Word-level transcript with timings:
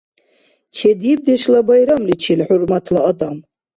Чедибдешла 0.75 1.59
байрамличил, 1.69 2.39
хӀурматла 2.47 2.99
адам! 3.09 3.37